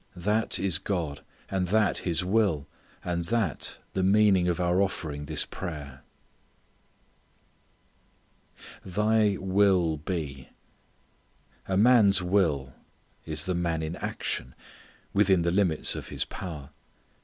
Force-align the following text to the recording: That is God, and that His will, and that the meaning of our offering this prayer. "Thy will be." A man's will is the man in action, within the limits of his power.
That 0.15 0.57
is 0.57 0.79
God, 0.79 1.21
and 1.47 1.67
that 1.67 1.99
His 1.99 2.25
will, 2.25 2.67
and 3.05 3.23
that 3.25 3.77
the 3.93 4.01
meaning 4.01 4.47
of 4.47 4.59
our 4.59 4.81
offering 4.81 5.25
this 5.25 5.45
prayer. 5.45 6.01
"Thy 8.83 9.37
will 9.39 9.97
be." 9.97 10.49
A 11.67 11.77
man's 11.77 12.19
will 12.23 12.73
is 13.27 13.45
the 13.45 13.53
man 13.53 13.83
in 13.83 13.95
action, 13.97 14.55
within 15.13 15.43
the 15.43 15.51
limits 15.51 15.93
of 15.93 16.07
his 16.07 16.25
power. 16.25 16.71